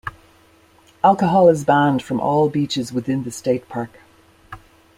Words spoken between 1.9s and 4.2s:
from all beaches within the State Park.